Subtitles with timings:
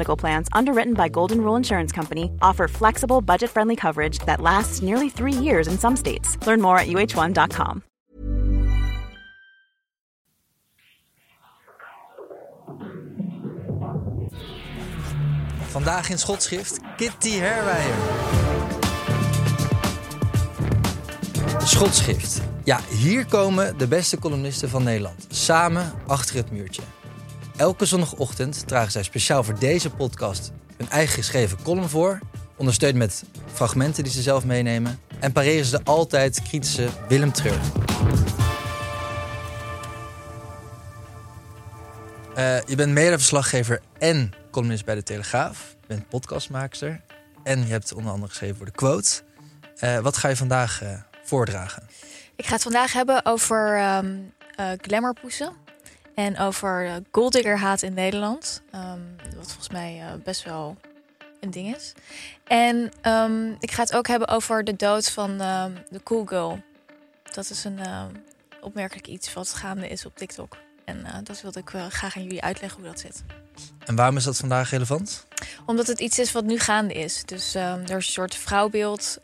[0.00, 4.80] Medical Plans, underwritten by Golden Rule Insurance Company, offer flexible, budget friendly coverage that lasts
[4.80, 6.38] nearly three years in some states.
[6.46, 7.82] Learn more at uh1.com.
[15.70, 17.96] Vandaag in schotschrift Kitty Herwijer.
[21.64, 22.40] Schotschrift.
[22.64, 25.26] Ja, hier komen de beste columnisten van Nederland.
[25.28, 26.82] Samen achter het muurtje.
[27.60, 32.18] Elke zondagochtend dragen zij speciaal voor deze podcast hun eigen geschreven column voor.
[32.56, 35.00] Ondersteund met fragmenten die ze zelf meenemen.
[35.18, 37.60] En pareren ze de altijd kritische Willem Treur.
[42.34, 45.76] Eh, je bent medeverslaggever en columnist bij De Telegraaf.
[45.80, 47.00] Je bent podcastmaakster.
[47.42, 49.22] En je hebt onder andere geschreven voor De Quote.
[49.76, 50.92] Eh, wat ga je vandaag eh,
[51.24, 51.82] voordragen?
[52.36, 53.98] Ik ga het vandaag hebben over eh,
[54.80, 55.52] glamourpoesen.
[56.14, 58.62] En over uh, golddiggerhaat in Nederland.
[58.70, 59.00] Ehm,
[59.36, 60.76] wat volgens mij eh, best wel
[61.40, 61.92] een ding is.
[62.44, 66.62] En ehm, ik ga het ook hebben over de dood van ehm, de cool girl.
[67.32, 68.10] Dat is een ehm,
[68.60, 70.56] opmerkelijk iets wat gaande is op TikTok.
[70.84, 73.22] En eh, dat wilde ik graag aan jullie uitleggen hoe dat zit.
[73.84, 75.26] En waarom is dat vandaag relevant?
[75.66, 77.24] Omdat het iets is wat nu gaande is.
[77.24, 79.18] Dus er is een soort vrouwbeeld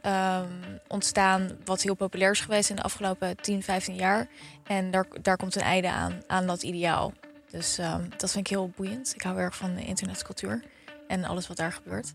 [0.89, 1.51] ontstaan...
[1.65, 4.27] wat heel populair is geweest in de afgelopen 10, 15 jaar.
[4.67, 7.13] En daar, daar komt een einde aan, aan dat ideaal.
[7.51, 9.13] Dus ehm, dat vind ik heel boeiend.
[9.15, 10.63] Ik hou erg van de internetcultuur
[11.09, 12.11] en alles wat daar gebeurt.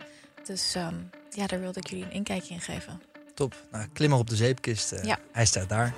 [0.46, 0.96] Dus ehm,
[1.30, 3.02] ja, daar wilde ik jullie een inkijkje in geven.
[3.34, 3.56] Top.
[3.72, 4.92] Nou, klim maar op de zeepkist.
[4.92, 5.18] eh, Ja.
[5.32, 5.94] Hij staat daar.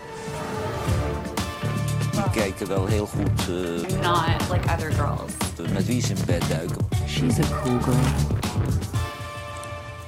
[2.12, 5.32] Die kijken wel heel goed eh, not like other girls.
[5.72, 6.88] met wie ze in bed duiken.
[7.08, 8.33] She's a cool girl.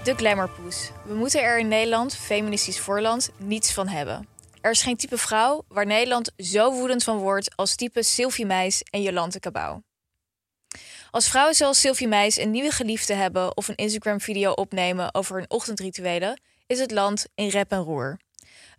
[0.06, 0.92] De glamourpoes.
[1.06, 4.28] We moeten er in Nederland, feministisch voorland, niets van hebben.
[4.62, 8.84] Er is geen type vrouw waar Nederland zo woedend van wordt als type Sylvie Meis
[8.90, 9.82] en Jolante Cabau.
[11.12, 15.50] Als vrouwen zoals Sylvie Meis een nieuwe geliefde hebben of een Instagram-video opnemen over hun
[15.50, 18.20] ochtendrituelen, is het land in rep en roer.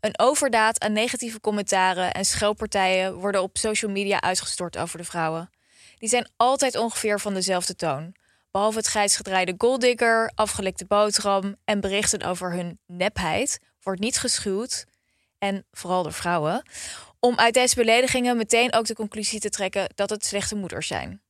[0.01, 5.51] Een overdaad aan negatieve commentaren en schelpartijen worden op social media uitgestort over de vrouwen.
[5.99, 8.15] Die zijn altijd ongeveer van dezelfde toon.
[8.57, 14.85] Behalve het grijs gedraaide golddigger, afgelikte boterham en berichten over hun nepheid, wordt niet geschuwd,
[15.39, 16.63] en vooral door vrouwen,
[17.21, 21.23] om uit deze beledigingen meteen ook de conclusie te trekken dat het slechte moeders zijn.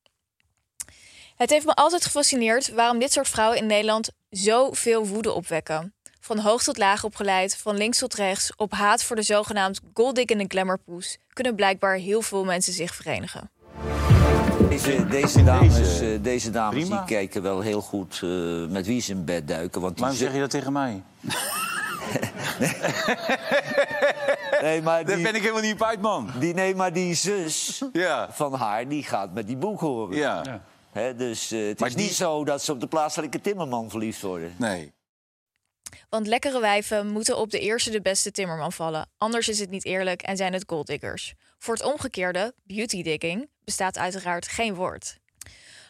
[1.36, 5.94] Het heeft me altijd gefascineerd waarom dit soort vrouwen in Nederland zoveel woede opwekken.
[6.20, 10.44] Van hoog tot laag opgeleid, van links tot rechts, op haat voor de zogenaamd golddiggende
[10.48, 13.50] glamourpoes, kunnen blijkbaar heel veel mensen zich verenigen.
[14.76, 18.30] Deze, deze dames, eh, deze dames die kijken wel heel goed eh,
[18.68, 19.80] met wie ze in bed duiken.
[19.80, 21.02] Want die Waarom zeg je dat tegen mij?
[24.60, 26.30] Nee, maar Daar die, ben ik helemaal niet op uit, man.
[26.38, 28.28] die, nee, maar die zus Ja.
[28.32, 30.16] van haar, die gaat met die boek horen.
[30.16, 30.62] Ja.
[30.92, 33.90] Hè, dus eh, het Maar is die- niet zo dat ze op de plaatselijke timmerman
[33.90, 34.54] verliefd worden.
[34.58, 34.92] Nee.
[36.08, 39.08] Want lekkere wijven moeten op de eerste de beste timmerman vallen.
[39.18, 41.34] Anders is het niet eerlijk en zijn het golddiggers.
[41.58, 45.18] Voor het omgekeerde, beautydigging, bestaat uiteraard geen woord.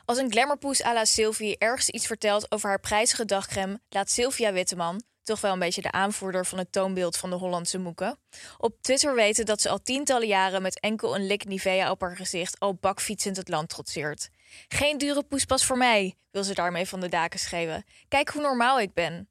[0.05, 3.81] Als een glamourpoes à la Sylvie ergens iets vertelt over haar prijzige dagcreme...
[3.89, 7.79] laat Sylvia Witteman, toch wel een beetje de aanvoerder van het toonbeeld van de Hollandse
[7.79, 8.19] moeken...
[8.59, 12.17] op Twitter weten dat ze al tientallen jaren met enkel een lik Nivea op haar
[12.17, 12.61] gezicht...
[12.61, 14.29] al bakfietsend het land trotseert.
[14.69, 17.85] Geen dure poespas voor mij, wil ze daarmee van de daken schreeuwen.
[18.09, 19.29] Kijk hoe normaal ik ben.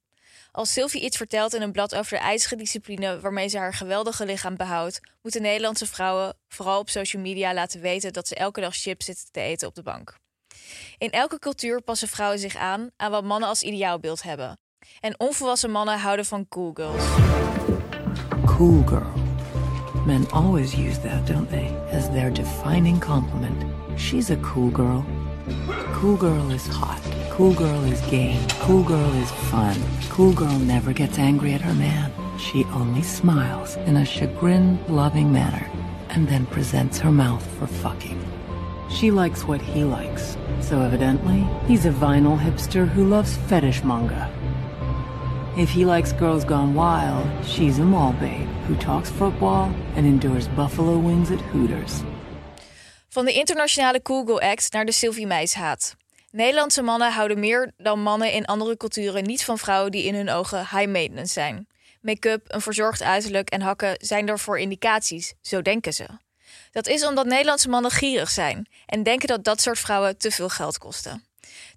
[0.51, 4.25] Als Sylvie iets vertelt in een blad over de ijzige discipline waarmee ze haar geweldige
[4.25, 8.75] lichaam behoudt, moeten Nederlandse vrouwen vooral op social media laten weten dat ze elke dag
[8.75, 10.17] chips zitten te eten op de bank.
[10.97, 14.59] In elke cultuur passen vrouwen zich aan aan wat mannen als ideaalbeeld hebben.
[14.99, 17.03] En onvolwassen mannen houden van cool girls.
[18.45, 19.13] Cool girl.
[20.05, 21.75] Men always use that, don't they?
[21.91, 23.63] As their defining compliment.
[23.97, 25.03] She's a cool girl.
[25.95, 27.01] Cool girl is hot.
[27.29, 28.45] Cool girl is game.
[28.59, 29.81] Cool girl is fun.
[30.09, 32.11] Cool girl never gets angry at her man.
[32.37, 35.71] She only smiles in a chagrin loving manner
[36.09, 38.21] and then presents her mouth for fucking.
[38.89, 40.37] She likes what he likes.
[40.59, 44.29] So evidently, he's a vinyl hipster who loves fetish manga.
[45.57, 50.49] If he likes girls gone wild, she's a mall babe who talks football and endures
[50.49, 52.03] buffalo wings at Hooters.
[53.15, 55.95] Van de internationale Girl Act naar de Sylvie Meis haat.
[56.31, 60.29] Nederlandse mannen houden meer dan mannen in andere culturen niet van vrouwen die in hun
[60.29, 61.67] ogen high maintenance zijn.
[62.01, 66.05] Make-up, een verzorgd uiterlijk en hakken zijn daarvoor indicaties, zo denken ze.
[66.71, 70.49] Dat is omdat Nederlandse mannen gierig zijn en denken dat dat soort vrouwen te veel
[70.49, 71.23] geld kosten.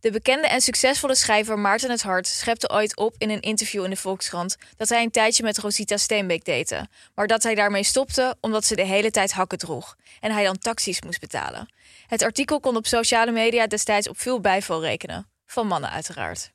[0.00, 3.90] De bekende en succesvolle schrijver Maarten het Hart schepte ooit op in een interview in
[3.90, 8.36] de Volkskrant dat hij een tijdje met Rosita Steenbeek date, maar dat hij daarmee stopte
[8.40, 11.72] omdat ze de hele tijd hakken droeg en hij dan taxis moest betalen.
[12.06, 16.50] Het artikel kon op sociale media destijds op veel bijval rekenen, van mannen uiteraard.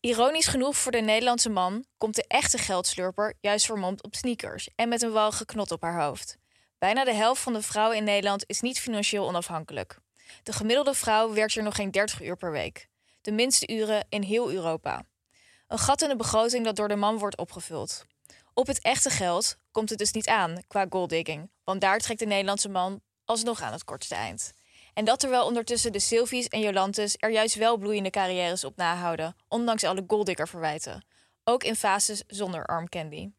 [0.00, 4.88] Ironisch genoeg voor de Nederlandse man komt de echte geldslurper juist vermomd op sneakers en
[4.88, 6.38] met een walge knot op haar hoofd.
[6.78, 9.98] Bijna de helft van de vrouwen in Nederland is niet financieel onafhankelijk.
[10.42, 12.88] De gemiddelde vrouw werkt er nog geen 30 uur per week.
[13.20, 15.04] De minste uren in heel Europa.
[15.68, 18.04] Een gat in de begroting dat door de man wordt opgevuld.
[18.54, 22.26] Op het echte geld komt het dus niet aan qua golddigging, want daar trekt de
[22.26, 24.52] Nederlandse man alsnog aan het kortste eind.
[24.94, 29.36] En dat terwijl ondertussen de Sylvies en Jolantes er juist wel bloeiende carrières op nahouden,
[29.48, 31.04] ondanks alle golddigger verwijten.
[31.44, 33.30] Ook in fases zonder arm candy.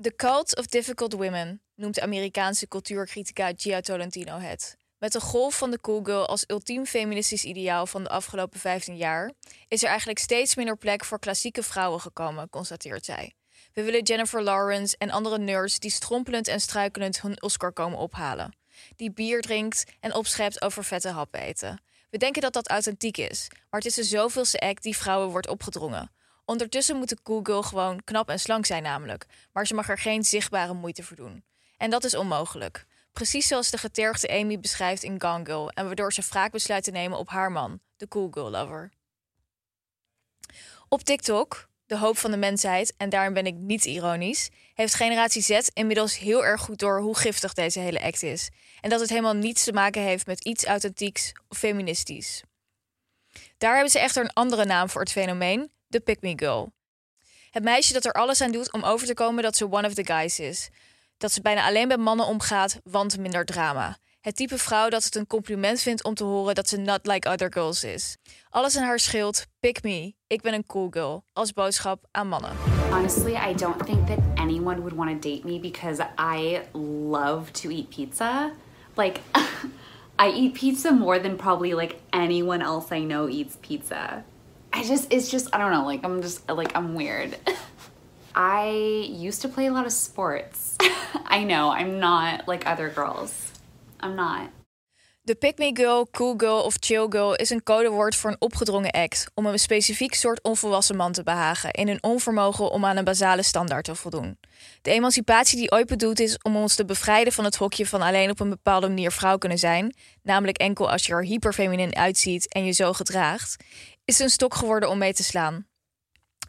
[0.00, 4.76] The Cult of Difficult Women noemt Amerikaanse cultuurcritica Gia Tolentino het.
[4.98, 8.96] Met de golf van de cool girl als ultiem feministisch ideaal van de afgelopen 15
[8.96, 9.32] jaar
[9.68, 13.32] is er eigenlijk steeds minder plek voor klassieke vrouwen gekomen, constateert zij.
[13.72, 18.56] We willen Jennifer Lawrence en andere nerds die strompelend en struikelend hun Oscar komen ophalen.
[18.96, 21.82] Die bier drinkt en opschept over vette happen eten.
[22.10, 25.48] We denken dat dat authentiek is, maar het is de zoveelste act die vrouwen wordt
[25.48, 26.10] opgedrongen.
[26.44, 29.98] Ondertussen moet de cool girl gewoon knap en slank zijn namelijk, maar ze mag er
[29.98, 31.44] geen zichtbare moeite voor doen.
[31.82, 32.86] En dat is onmogelijk.
[33.12, 36.90] Precies zoals de getergde Amy beschrijft in Gone Girl en waardoor ze wraak besluit te
[36.90, 38.90] nemen op haar man, de cool girl lover.
[40.88, 45.42] Op TikTok, de hoop van de mensheid, en daarin ben ik niet ironisch, heeft generatie
[45.42, 48.50] Z inmiddels heel erg goed door hoe giftig deze hele act is.
[48.80, 52.42] En dat het helemaal niets te maken heeft met iets authentieks of feministisch.
[53.58, 56.72] Daar hebben ze echter een andere naam voor het fenomeen, de Pick Me Girl.
[57.50, 59.94] Het meisje dat er alles aan doet om over te komen dat ze one of
[59.94, 60.70] the guys is.
[61.22, 63.96] Dat ze bijna alleen met mannen omgaat, want minder drama.
[64.20, 67.28] Het type vrouw dat het een compliment vindt om te horen dat ze not like
[67.28, 68.16] other girls is.
[68.50, 72.50] Alles in haar schild, pick me, ik ben een cool girl, als boodschap aan mannen.
[72.90, 76.60] Honestly, I don't think that anyone would want to date me because I
[77.08, 78.50] love to eat pizza.
[78.96, 79.20] Like,
[80.26, 84.24] I eat pizza more than probably like anyone else I know eats pizza.
[84.72, 87.36] I just, it's just, I don't know, like, I'm just, like, I'm weird.
[88.34, 90.76] I used to play a lot of sports.
[91.26, 93.52] I know, I'm not like other girls.
[94.00, 94.50] I'm not.
[95.24, 98.90] De pick me girl, cool girl of chill girl is een codewoord voor een opgedrongen
[98.90, 103.04] act om een specifiek soort onvolwassen man te behagen in hun onvermogen om aan een
[103.04, 104.38] basale standaard te voldoen.
[104.82, 108.30] De emancipatie die ooit bedoeld is om ons te bevrijden van het hokje van alleen
[108.30, 112.64] op een bepaalde manier vrouw kunnen zijn, namelijk enkel als je er hyperfeminin uitziet en
[112.64, 113.64] je zo gedraagt,
[114.04, 115.66] is een stok geworden om mee te slaan.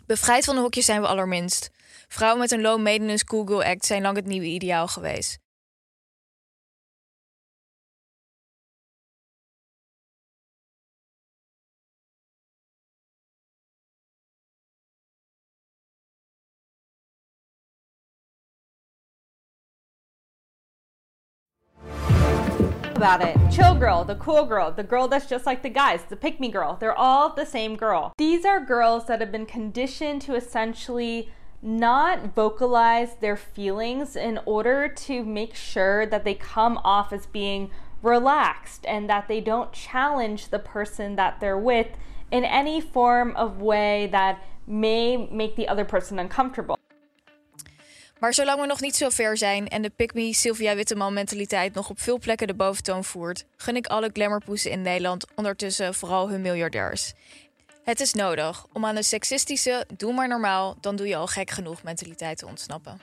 [0.05, 1.69] Bevrijd van de hokjes zijn we allerminst.
[2.07, 5.37] Vrouwen met een low maintenance girl act zijn lang het nieuwe ideaal geweest.
[23.03, 23.35] About it.
[23.51, 26.47] Chill girl, the cool girl, the girl that's just like the guys, the pick me
[26.49, 26.77] girl.
[26.79, 28.13] They're all the same girl.
[28.17, 31.29] These are girls that have been conditioned to essentially
[31.61, 37.71] not vocalize their feelings in order to make sure that they come off as being
[38.01, 41.97] relaxed and that they don't challenge the person that they're with
[42.31, 46.79] in any form of way that may make the other person uncomfortable.
[48.23, 51.73] Maar zolang we nog niet zo ver zijn en de pick me Sylvia Witteman mentaliteit
[51.73, 56.29] nog op veel plekken de boventoon voert, gun ik alle glamourpoesen in Nederland ondertussen vooral
[56.29, 57.13] hun miljardairs.
[57.83, 61.49] Het is nodig om aan de seksistische doe maar normaal, dan doe je al gek
[61.49, 62.99] genoeg mentaliteit te ontsnappen.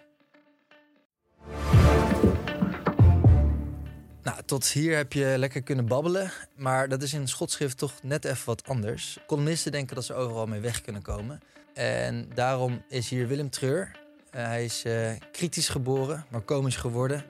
[4.23, 6.33] Nou, tot hier heb je lekker kunnen babbelen.
[6.57, 9.19] Maar dat is in het schotschrift toch net even wat anders.
[9.27, 11.41] Columnisten denken dat ze overal mee weg kunnen komen.
[11.75, 13.99] En daarom is hier Willem Treur.
[14.35, 17.25] Uh, hij is uh, kritisch geboren, maar komisch geworden.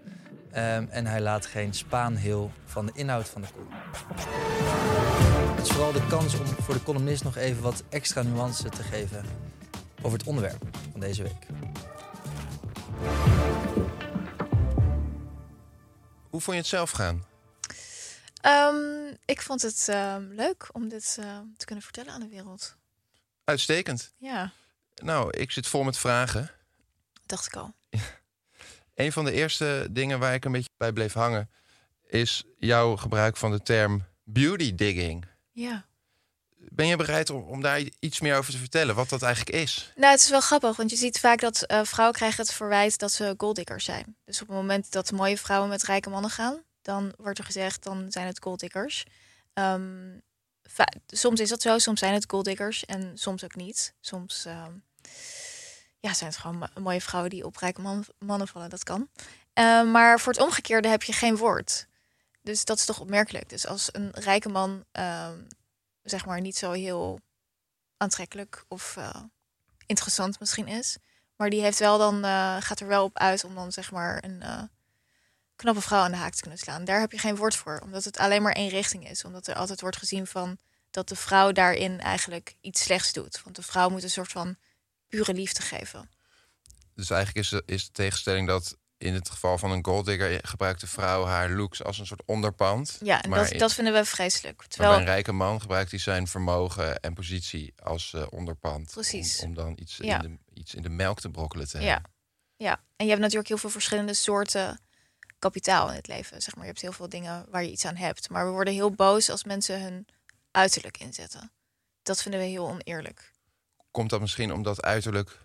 [0.57, 3.73] Um, en hij laat geen spaan heel van de inhoud van de column.
[5.57, 8.83] Het is vooral de kans om voor de columnist nog even wat extra nuance te
[8.83, 9.25] geven
[10.03, 11.47] over het onderwerp van deze week.
[16.31, 17.25] Hoe vond je het zelf gaan?
[18.41, 22.77] Ehm, ik vond het ehm, leuk om dit eh, te kunnen vertellen aan de wereld.
[23.45, 24.13] Uitstekend.
[24.19, 24.53] Ja,
[24.95, 26.51] Nou, ik zit vol met vragen.
[27.31, 27.75] Dacht ik al.
[28.95, 31.51] Een van de eerste dingen waar ik een beetje bij bleef hangen...
[32.07, 35.27] is jouw gebruik van de term beauty digging.
[35.53, 35.89] Ja.
[36.57, 38.95] Ben je bereid om, om daar iets meer over te vertellen?
[38.95, 39.93] Wat dat eigenlijk is?
[39.97, 42.99] Nou, het is wel grappig, want je ziet vaak dat eh, vrouwen krijgen het verwijt
[42.99, 44.17] dat ze golddiggers zijn.
[44.25, 47.83] Dus op het moment dat mooie vrouwen met rijke mannen gaan, dan wordt er gezegd,
[47.83, 49.05] dan zijn het golddiggers.
[50.63, 53.95] Va- soms is dat zo, soms zijn het golddiggers en soms ook niet.
[54.01, 54.73] Soms ehm,
[56.01, 59.09] ja, zijn het gewoon mo- mooie vrouwen die op rijke man- mannen vallen, dat kan.
[59.53, 61.87] Eh, maar voor het omgekeerde heb je geen woord.
[62.43, 63.49] Dus dat is toch opmerkelijk.
[63.49, 65.39] Dus als een rijke man, ehm,
[66.03, 67.21] zeg maar, niet zo heel
[67.97, 69.21] aantrekkelijk of eh,
[69.87, 70.97] interessant misschien is.
[71.37, 74.25] Maar die heeft wel dan, eh, gaat er wel op uit om dan zeg maar
[74.25, 74.43] een
[75.57, 76.85] knappe vrouw aan de haak te kunnen slaan.
[76.85, 79.25] Daar heb je geen woord voor, omdat het alleen maar één richting is.
[79.25, 80.59] Omdat er altijd wordt gezien van
[80.91, 83.41] dat de vrouw daarin eigenlijk iets slechts doet.
[83.45, 84.57] Want de vrouw moet een soort van
[85.11, 86.11] pure liefde geven.
[86.95, 90.39] Dus eigenlijk is de, is de tegenstelling dat in het geval van een golddigger...
[90.43, 92.99] gebruikt de vrouw haar looks als een soort onderpand.
[93.03, 94.65] Ja, en maar dat, dat vinden we vreselijk.
[94.67, 98.91] Terwijl, een rijke man gebruikt hij zijn vermogen en positie als eh, onderpand.
[98.91, 99.41] Precies.
[99.41, 100.23] Om, om dan iets, Ja.
[100.23, 101.93] in de, iets in de melk te brokkelen te Ja.
[101.93, 102.11] hebben.
[102.57, 104.81] Ja, en je hebt natuurlijk heel veel verschillende soorten
[105.39, 106.43] kapitaal in het leven.
[106.43, 108.29] Zeg maar, je hebt heel veel dingen waar je iets aan hebt.
[108.31, 110.07] Maar we worden heel boos als mensen hun
[110.51, 111.53] uiterlijk inzetten.
[112.03, 113.30] Dat vinden we heel oneerlijk.
[113.91, 115.39] Komt dat misschien omdat uiterlijk,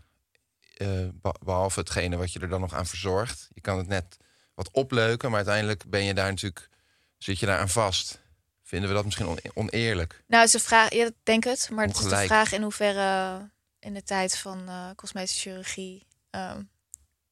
[0.78, 3.48] eh, be- behalve hetgene wat je er dan nog aan verzorgt...
[3.54, 4.18] je kan het net
[4.54, 6.70] wat opleuken, maar uiteindelijk ben je daar natuurlijk,
[7.18, 8.24] zit je daar aan vast.
[8.64, 10.24] Vinden we dat misschien on- oneerlijk?
[10.28, 11.70] Nou, het is een vraag, ja, ik denk het.
[11.72, 13.50] Maar het is de vraag in hoeverre
[13.80, 16.08] in de tijd van eh cosmetische chirurgie.
[16.30, 16.62] ehm,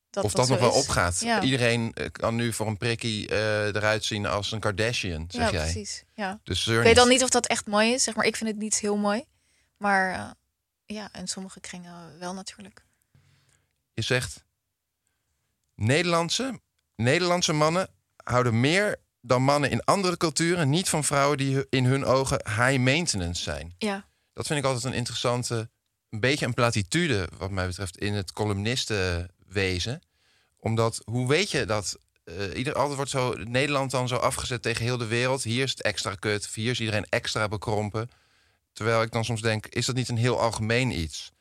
[0.10, 0.75] dat of dat nog wel is.
[0.84, 1.20] opgaat.
[1.20, 5.41] Ja, Iedereen eh, kan nu voor een prikkie eh, eruit zien als een Kardashian, zeg
[5.46, 5.72] ja jij.
[5.72, 6.03] precies.
[6.13, 6.39] Ja.
[6.43, 8.03] Dus Ik weet dan niet of dat echt mooi is.
[8.03, 9.24] Zeg maar, ik vind het niet heel mooi.
[9.77, 10.34] Maar
[10.93, 12.83] ja, in sommige kringen wel natuurlijk.
[13.93, 14.43] Je zegt,
[15.75, 16.59] Nederlandse,
[16.95, 22.05] Nederlandse mannen houden meer dan mannen in andere culturen niet van vrouwen die in hun
[22.05, 23.75] ogen high maintenance zijn.
[23.77, 24.05] Ja.
[24.33, 25.69] Dat vind ik altijd een interessante,
[26.09, 30.01] een beetje een platitude wat mij betreft in het columnistenwezen.
[30.57, 31.97] Omdat, hoe weet je dat?
[32.23, 35.43] eh, ieder, altijd wordt zo Nederland dan zo afgezet tegen heel de wereld.
[35.43, 38.09] Hier is het extra kut, hier is iedereen extra bekrompen.
[38.73, 41.31] Terwijl ik dan soms denk, is dat niet een heel algemeen iets?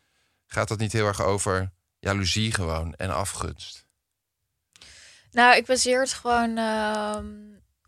[0.47, 3.87] Gaat dat niet heel erg over jaloezie gewoon en afgunst?
[5.31, 7.27] Nou, ik baseer het gewoon ehm,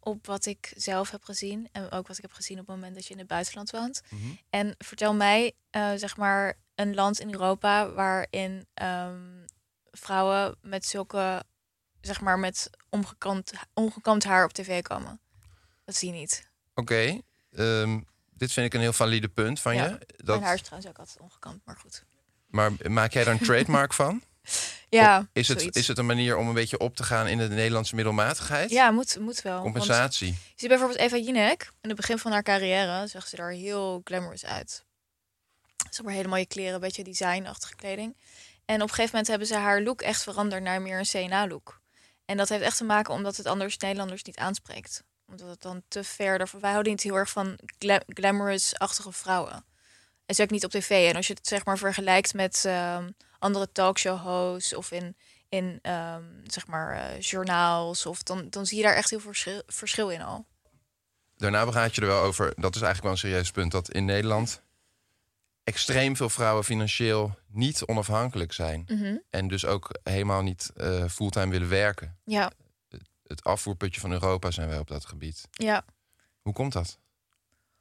[0.00, 1.68] op wat ik zelf heb gezien.
[1.72, 4.02] En ook wat ik heb gezien op het moment dat je in het buitenland woont.
[4.50, 9.44] En vertel mij, eh, zeg maar, een land in Europa waarin ehm,
[9.90, 11.44] vrouwen met zulke,
[12.00, 15.20] zeg maar, met omgekamd, ongekamd haar op tv komen.
[15.84, 16.50] Dat zie je niet.
[16.74, 17.20] Oké,
[17.50, 18.00] ehm,
[18.36, 19.98] dit vind ik een heel valide punt van Ja, je.
[20.16, 22.04] Dat, Mijn haar is trouwens ook altijd ongekamd, maar goed.
[22.46, 24.22] Maar maak jij daar een trademark van?
[24.88, 27.38] Ja, Of is het, is het een manier om een beetje op te gaan in
[27.38, 28.70] de Nederlandse middelmatigheid?
[28.70, 29.60] Ja, moet, moet wel.
[29.62, 30.28] Compensatie.
[30.28, 31.72] Je ziet bijvoorbeeld Eva Jinek.
[31.80, 34.84] In het begin van haar carrière zag ze er heel glamorous uit.
[35.76, 38.16] Ze had maar hele mooie kleren, een beetje designachtige kleding.
[38.64, 41.80] En op een gegeven moment hebben ze haar look echt veranderd naar meer een CNA-look.
[42.24, 45.02] En dat heeft echt te maken omdat het anders Nederlanders niet aanspreekt.
[45.26, 46.50] Omdat het dan te verder...
[46.60, 49.64] Wij houden niet heel erg van gla- glamorous-achtige vrouwen.
[50.26, 51.08] En zeker niet op tv.
[51.08, 54.74] En als je het zeg maar vergelijkt met ehm, andere talkshow-hosts...
[54.74, 55.16] of in,
[55.48, 58.06] in ehm, zeg maar eh, journaals...
[58.06, 60.46] Of dan, dan zie je daar echt heel veel verschil, verschil in al.
[61.36, 64.04] Daarna praat je er wel over, dat is eigenlijk wel een serieus punt, dat in
[64.04, 64.62] Nederland
[65.64, 68.84] extreem veel vrouwen financieel niet onafhankelijk zijn.
[68.88, 69.16] Mhm.
[69.30, 72.16] En dus ook helemaal niet eh, fulltime willen werken.
[72.24, 72.52] Ja,
[73.26, 75.48] Het afvoerputje van Europa zijn wij op dat gebied.
[75.50, 75.84] ja.
[76.42, 76.98] Hoe komt dat?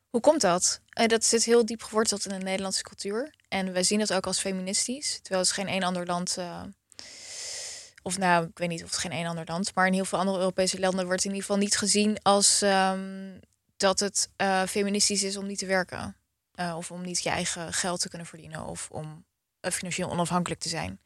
[0.10, 0.82] Hoe komt dat?
[0.90, 3.36] Eh, dat zit heel diep geworteld in de Nederlandse cultuur.
[3.48, 5.20] En wij zien dat ook als feministisch.
[5.22, 6.38] Terwijl het geen één ander land...
[6.38, 6.62] eh,
[8.02, 9.76] of nou, ik weet niet of het geen één ander land...
[9.76, 12.62] maar in heel veel andere Europese landen wordt in ieder geval niet gezien als...
[12.62, 13.40] ehm,
[13.78, 16.16] dat het eh, feministisch is om niet te werken.
[16.76, 18.66] Of om niet je eigen geld te kunnen verdienen.
[18.66, 19.26] Of om
[19.62, 21.00] financieel onafhankelijk te zijn.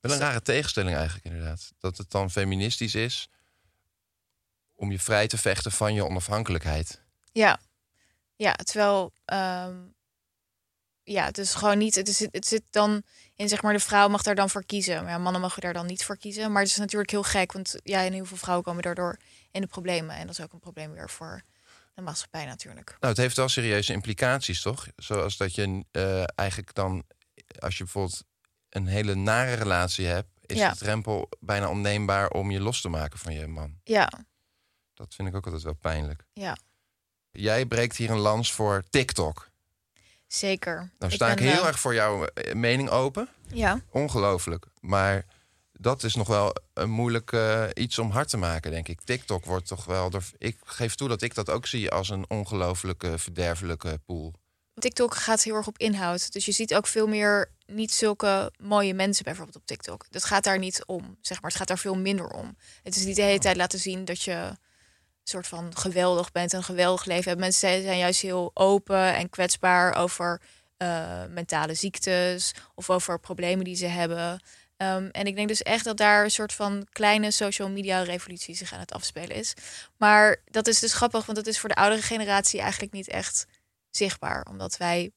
[0.00, 1.72] Wel een rare tegenstelling eigenlijk inderdaad.
[1.78, 3.28] Dat het dan feministisch is
[4.80, 7.02] om je vrij te vechten van je onafhankelijkheid.
[7.32, 7.60] Ja,
[8.36, 9.76] ja terwijl ehm,
[11.02, 11.94] ja, het is gewoon niet.
[11.94, 13.02] Het, is, het zit dan
[13.36, 15.02] in zeg maar de vrouw mag daar dan voor kiezen.
[15.02, 16.52] Maar ja, mannen mogen daar dan niet voor kiezen.
[16.52, 19.16] Maar het is natuurlijk heel gek, want ja, en heel veel vrouwen komen daardoor
[19.50, 20.16] in de problemen.
[20.16, 21.42] En dat is ook een probleem weer voor
[21.94, 22.88] de maatschappij natuurlijk.
[22.88, 24.86] Nou, het heeft wel serieuze implicaties, toch?
[24.96, 27.04] Zoals dat je eh, eigenlijk dan,
[27.58, 28.24] als je bijvoorbeeld
[28.68, 30.70] een hele nare relatie hebt, is Ja.
[30.70, 33.80] de drempel bijna onneembaar om je los te maken van je man.
[33.84, 34.10] Ja,
[35.00, 36.24] Dat vind ik ook altijd wel pijnlijk.
[36.32, 36.56] Ja,
[37.30, 39.48] Jij breekt hier een lans voor TikTok.
[40.26, 40.92] zeker.
[40.98, 43.28] Nou sta ik, ben, heel eh, erg voor jouw eh, mening open.
[43.48, 44.66] Ja, Ongelooflijk.
[44.80, 45.24] Maar
[45.72, 49.00] dat is nog wel een moeilijk eh, iets om hard te maken, denk ik.
[49.00, 50.10] TikTok wordt toch wel...
[50.10, 54.34] Door, ik geef toe dat ik dat ook zie als een ongelooflijke, verderfelijke pool.
[54.74, 56.32] TikTok gaat heel erg op inhoud.
[56.32, 60.06] Dus je ziet ook veel meer niet zulke mooie mensen bijvoorbeeld op TikTok.
[60.10, 61.50] Dat gaat daar niet om, zeg maar.
[61.50, 62.56] Het gaat daar veel minder om.
[62.82, 64.52] Het is niet de hele tijd laten zien dat je
[65.24, 67.40] soort van geweldig bent, een geweldig leven hebt.
[67.40, 70.40] Mensen zijn juist heel open en kwetsbaar over
[70.76, 74.40] eh, mentale ziektes of over problemen die ze hebben.
[74.76, 78.54] Ehm, en ik denk dus echt dat daar een soort van kleine social media revolutie
[78.54, 79.54] zich aan het afspelen is.
[79.96, 83.46] Maar dat is dus grappig, want dat is voor de oudere generatie eigenlijk niet echt
[83.90, 84.46] zichtbaar.
[84.50, 85.10] Omdat wij,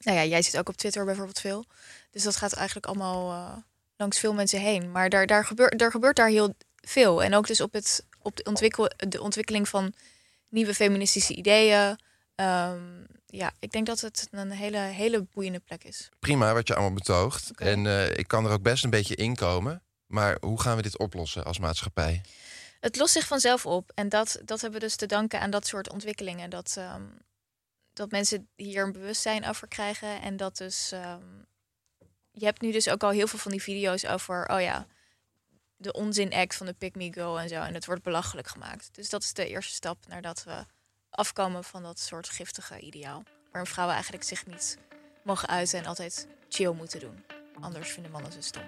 [0.00, 1.64] nou ja, jij zit ook op Twitter bijvoorbeeld veel.
[2.10, 3.56] Dus dat gaat eigenlijk allemaal eh,
[3.96, 4.90] langs veel mensen heen.
[4.90, 7.22] Maar daar, daar, gebeurt, daar gebeurt daar heel veel.
[7.22, 9.94] En ook dus op, het, op de, ontwikkel, de ontwikkeling van
[10.48, 11.98] nieuwe feministische ideeën.
[12.34, 16.08] Ehm, ja, ik denk dat het een hele, hele boeiende plek is.
[16.18, 17.50] Prima wat je allemaal betoogt.
[17.56, 19.82] En eh, ik kan er ook best een beetje inkomen.
[20.06, 22.20] Maar hoe gaan we dit oplossen als maatschappij?
[22.80, 23.92] Het lost zich vanzelf op.
[23.94, 26.50] En dat, dat hebben we dus te danken aan dat soort ontwikkelingen.
[26.50, 27.02] Dat, ehm,
[27.92, 30.22] dat mensen hier een bewustzijn over krijgen.
[30.22, 30.92] En dat dus.
[30.92, 31.22] ehm,
[32.32, 34.48] je hebt nu dus ook al heel veel van die video's over.
[34.48, 34.86] Oh ja,
[35.80, 37.54] de onzin-act van de Pick Me Girl en zo.
[37.54, 38.88] En het wordt belachelijk gemaakt.
[38.92, 40.64] Dus dat is de eerste stap nadat we
[41.10, 43.22] afkomen van dat soort giftige ideaal.
[43.52, 44.78] Waarin vrouwen eigenlijk zich niet
[45.24, 47.24] mogen uiten en altijd chill moeten doen.
[47.60, 48.62] Anders vinden mannen ze stom.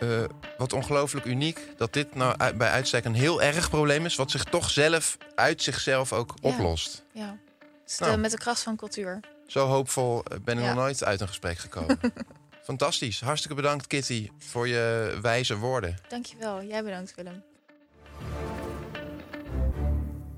[0.00, 0.24] Eh,
[0.58, 4.14] wat ongelooflijk uniek dat dit nou bij uitstek een heel erg probleem is...
[4.16, 6.48] wat zich toch zelf uit zichzelf ook Ja.
[6.50, 7.04] oplost.
[7.12, 7.36] Ja,
[7.98, 8.12] Nou.
[8.12, 9.20] de- met de kracht van cultuur.
[9.46, 10.68] Zo hoopvol eh, ben ik Ja.
[10.72, 11.98] nog nooit uit een gesprek gekomen.
[12.70, 13.20] Fantastisch.
[13.20, 15.96] Hartstikke bedankt, Kitty, voor je wijze woorden.
[16.08, 16.64] Dankjewel.
[16.64, 17.42] Jij bedankt, Willem.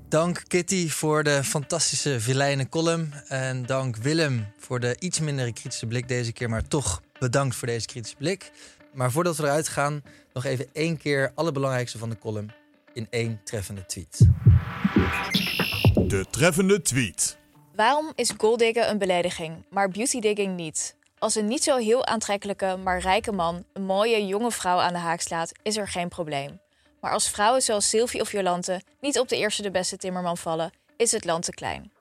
[0.09, 3.13] Dank Kitty voor de fantastische vilijnen column.
[3.27, 6.49] En dank Willem voor de iets minder kritische blik deze keer.
[6.49, 8.51] Maar toch bedankt voor deze kritische blik.
[8.93, 12.51] Maar voordat we eruit gaan, nog even één keer alle belangrijkste van de column
[12.93, 14.17] in één treffende tweet.
[15.93, 17.37] De treffende tweet.
[17.75, 20.95] Waarom is golddiggen een belediging, maar beautydigging niet?
[21.23, 24.99] Als een niet zo heel aantrekkelijke, maar rijke man een mooie jonge vrouw aan de
[24.99, 26.59] haak slaat, is er geen probleem.
[27.01, 30.71] Maar als vrouwen zoals Sylvie of Jolante niet op de eerste de beste timmerman vallen,
[30.97, 31.91] is het land te klein.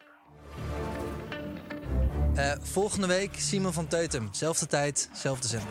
[2.34, 4.28] Eh, volgende week Simon van Teutem.
[4.32, 5.70] Zelfde tijd, zelfde zender.